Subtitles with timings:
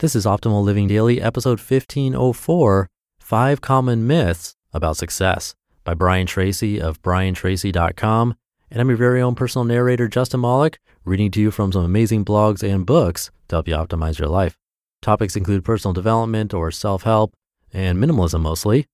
[0.00, 6.80] This is Optimal Living Daily, episode 1504 Five Common Myths About Success by Brian Tracy
[6.80, 8.36] of briantracy.com.
[8.70, 12.24] And I'm your very own personal narrator, Justin Malik, reading to you from some amazing
[12.24, 14.56] blogs and books to help you optimize your life.
[15.02, 17.34] Topics include personal development or self help
[17.72, 18.86] and minimalism mostly.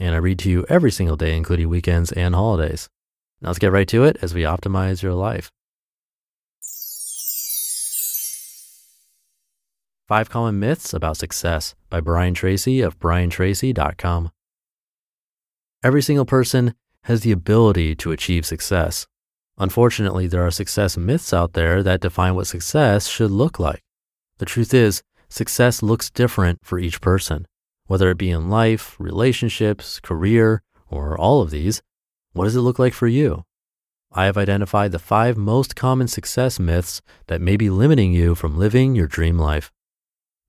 [0.00, 2.88] And I read to you every single day, including weekends and holidays.
[3.40, 5.52] Now let's get right to it as we optimize your life.
[10.08, 14.30] Five Common Myths About Success by Brian Tracy of briantracy.com.
[15.84, 19.06] Every single person has the ability to achieve success.
[19.58, 23.82] Unfortunately, there are success myths out there that define what success should look like.
[24.38, 27.46] The truth is, success looks different for each person,
[27.84, 31.82] whether it be in life, relationships, career, or all of these.
[32.32, 33.44] What does it look like for you?
[34.10, 38.56] I have identified the five most common success myths that may be limiting you from
[38.56, 39.70] living your dream life.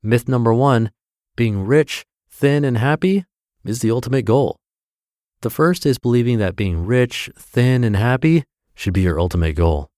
[0.01, 0.91] Myth number one
[1.35, 3.25] being rich, thin, and happy
[3.65, 4.57] is the ultimate goal.
[5.41, 8.43] The first is believing that being rich, thin, and happy
[8.75, 9.89] should be your ultimate goal.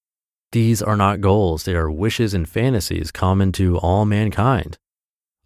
[0.51, 4.77] These are not goals, they are wishes and fantasies common to all mankind.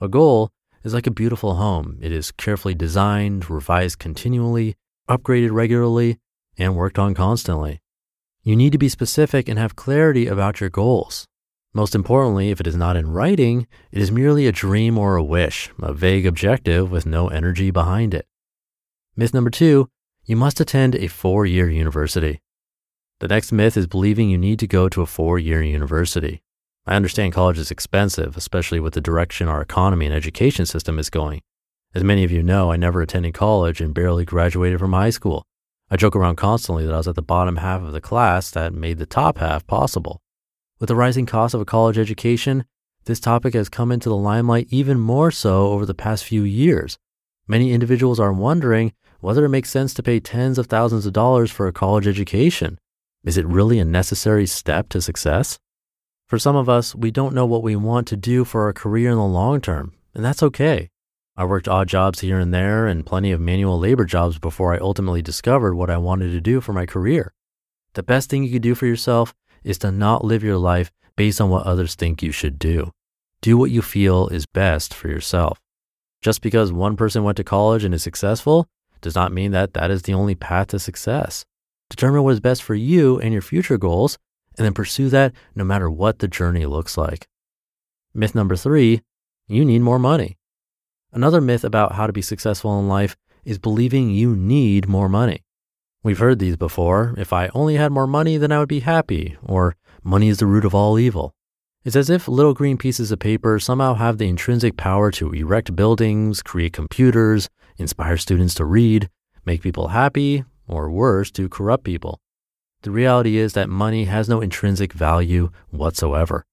[0.02, 0.52] A goal
[0.84, 1.98] is like a beautiful home.
[2.02, 4.76] It is carefully designed, revised continually,
[5.10, 6.18] upgraded regularly,
[6.58, 7.82] and worked on constantly.
[8.44, 11.28] You need to be specific and have clarity about your goals.
[11.76, 15.24] Most importantly, if it is not in writing, it is merely a dream or a
[15.24, 18.26] wish, a vague objective with no energy behind it.
[19.18, 19.90] Myth number two,
[20.24, 22.42] you must attend a four year university.
[23.20, 26.42] The next myth is believing you need to go to a four year university.
[26.86, 31.10] I understand college is expensive, especially with the direction our economy and education system is
[31.10, 31.42] going.
[31.94, 35.44] As many of you know, I never attended college and barely graduated from high school.
[35.92, 38.74] I joke around constantly that I was at the bottom half of the class that
[38.74, 40.22] made the top half possible.
[40.78, 42.66] With the rising cost of a college education,
[43.06, 46.98] this topic has come into the limelight even more so over the past few years.
[47.48, 48.92] Many individuals are wondering
[49.22, 52.78] whether it makes sense to pay tens of thousands of dollars for a college education.
[53.24, 55.60] Is it really a necessary step to success?
[56.28, 59.12] For some of us, we don't know what we want to do for our career
[59.12, 60.90] in the long term, and that's okay.
[61.38, 64.80] I worked odd jobs here and there and plenty of manual labor jobs before I
[64.80, 67.34] ultimately discovered what I wanted to do for my career.
[67.94, 69.34] The best thing you could do for yourself
[69.66, 72.92] is to not live your life based on what others think you should do.
[73.42, 75.60] Do what you feel is best for yourself.
[76.22, 78.68] Just because one person went to college and is successful
[79.02, 81.46] does not mean that that is the only path to success.
[81.90, 84.18] Determine what is best for you and your future goals,
[84.58, 87.28] and then pursue that no matter what the journey looks like.
[88.14, 89.02] Myth number three
[89.48, 90.38] you need more money.
[91.12, 95.45] Another myth about how to be successful in life is believing you need more money.
[96.06, 97.16] We've heard these before.
[97.18, 100.46] If I only had more money, then I would be happy, or money is the
[100.46, 101.34] root of all evil.
[101.84, 105.76] It's as if little green pieces of paper somehow have the intrinsic power to erect
[105.76, 107.50] buildings, create computers,
[107.80, 109.10] inspire students to read,
[109.48, 112.20] make people happy, or worse, to corrupt people.
[112.84, 116.46] The reality is that money has no intrinsic value whatsoever.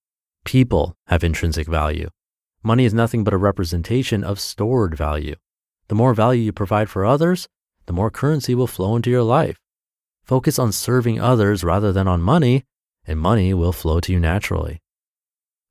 [0.47, 2.09] People have intrinsic value.
[2.63, 5.37] Money is nothing but a representation of stored value.
[5.89, 7.49] The more value you provide for others,
[7.87, 9.59] the more currency will flow into your life.
[10.25, 12.65] Focus on serving others rather than on money,
[13.05, 14.81] and money will flow to you naturally.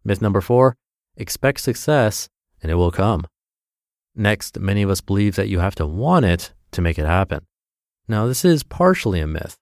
[0.04, 0.76] Myth number four
[1.16, 2.30] expect success
[2.62, 3.26] and it will come.
[4.16, 7.46] Next, many of us believe that you have to want it to make it happen.
[8.08, 9.58] Now, this is partially a myth.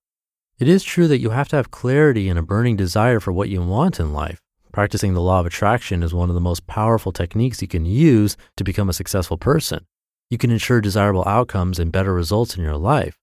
[0.57, 3.49] It is true that you have to have clarity and a burning desire for what
[3.49, 4.41] you want in life.
[4.71, 8.37] Practicing the law of attraction is one of the most powerful techniques you can use
[8.57, 9.85] to become a successful person
[10.29, 13.17] you can ensure desirable outcomes and better results in your life.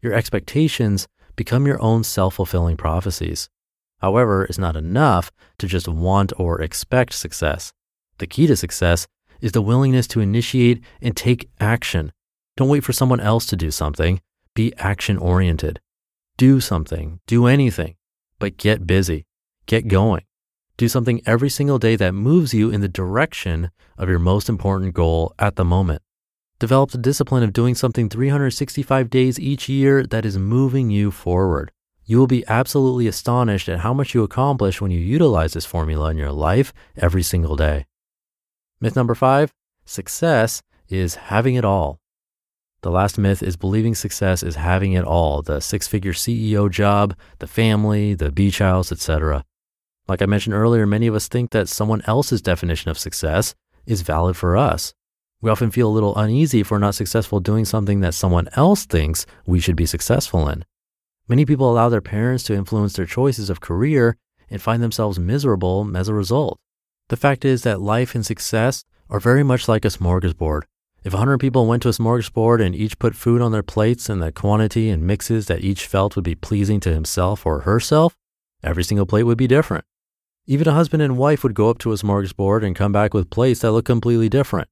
[0.00, 3.48] Your expectations become your own self fulfilling prophecies.
[4.00, 7.72] However, it's not enough to just want or expect success.
[8.18, 9.06] The key to success
[9.40, 12.12] is the willingness to initiate and take action.
[12.56, 14.20] Don't wait for someone else to do something.
[14.54, 15.80] Be action oriented.
[16.36, 17.94] Do something, do anything,
[18.38, 19.24] but get busy,
[19.66, 20.22] get going.
[20.76, 24.94] Do something every single day that moves you in the direction of your most important
[24.94, 26.02] goal at the moment.
[26.64, 31.70] Develop the discipline of doing something 365 days each year that is moving you forward.
[32.06, 36.10] You will be absolutely astonished at how much you accomplish when you utilize this formula
[36.10, 37.84] in your life every single day.
[38.80, 39.52] Myth number five
[39.84, 42.00] success is having it all.
[42.80, 47.14] The last myth is believing success is having it all the six figure CEO job,
[47.40, 49.44] the family, the beach house, etc.
[50.08, 54.00] Like I mentioned earlier, many of us think that someone else's definition of success is
[54.00, 54.94] valid for us.
[55.44, 58.86] We often feel a little uneasy if we're not successful doing something that someone else
[58.86, 60.64] thinks we should be successful in.
[61.28, 64.16] Many people allow their parents to influence their choices of career
[64.48, 66.58] and find themselves miserable as a result.
[67.10, 70.62] The fact is that life and success are very much like a smorgasbord.
[71.04, 74.20] If 100 people went to a smorgasbord and each put food on their plates in
[74.20, 78.16] the quantity and mixes that each felt would be pleasing to himself or herself,
[78.62, 79.84] every single plate would be different.
[80.46, 83.28] Even a husband and wife would go up to a smorgasbord and come back with
[83.28, 84.68] plates that look completely different.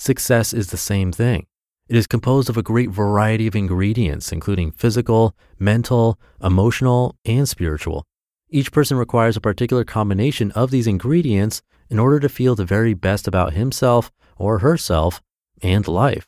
[0.00, 1.44] Success is the same thing.
[1.86, 8.06] It is composed of a great variety of ingredients, including physical, mental, emotional, and spiritual.
[8.48, 11.60] Each person requires a particular combination of these ingredients
[11.90, 15.20] in order to feel the very best about himself or herself
[15.60, 16.26] and life.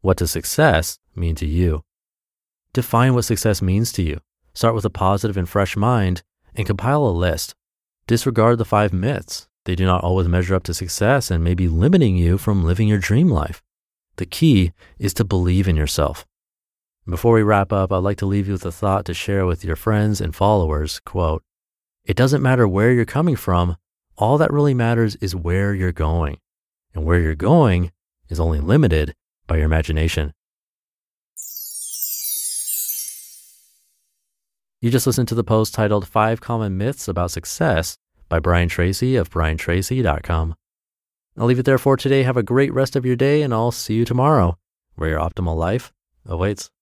[0.00, 1.84] What does success mean to you?
[2.72, 4.18] Define what success means to you.
[4.54, 6.24] Start with a positive and fresh mind
[6.56, 7.54] and compile a list.
[8.08, 9.46] Disregard the five myths.
[9.64, 12.88] They do not always measure up to success and may be limiting you from living
[12.88, 13.62] your dream life.
[14.16, 16.26] The key is to believe in yourself.
[17.08, 19.64] Before we wrap up, I'd like to leave you with a thought to share with
[19.64, 21.00] your friends and followers.
[21.00, 21.42] Quote,
[22.04, 23.76] it doesn't matter where you're coming from.
[24.18, 26.38] All that really matters is where you're going.
[26.94, 27.92] And where you're going
[28.28, 29.14] is only limited
[29.46, 30.32] by your imagination.
[34.80, 37.98] You just listened to the post titled Five Common Myths About Success
[38.32, 40.54] by Brian Tracy of briantracy.com.
[41.36, 42.22] I'll leave it there for today.
[42.22, 44.56] Have a great rest of your day, and I'll see you tomorrow
[44.94, 45.92] where your optimal life
[46.24, 46.70] awaits.